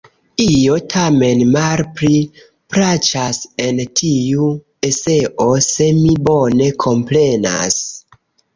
[0.43, 2.21] Io tamen malpli
[2.75, 4.49] plaĉas en tiu
[4.91, 7.81] eseo, se mi bone komprenas.